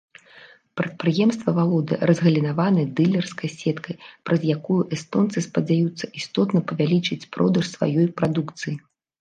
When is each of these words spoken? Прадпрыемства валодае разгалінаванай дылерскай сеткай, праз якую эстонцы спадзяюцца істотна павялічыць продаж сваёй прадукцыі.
Прадпрыемства 0.79 1.49
валодае 1.59 1.99
разгалінаванай 2.11 2.87
дылерскай 2.99 3.49
сеткай, 3.59 3.95
праз 4.29 4.41
якую 4.57 4.79
эстонцы 4.97 5.37
спадзяюцца 5.49 6.05
істотна 6.23 6.59
павялічыць 6.73 7.23
продаж 7.37 7.65
сваёй 7.77 8.07
прадукцыі. 8.23 8.75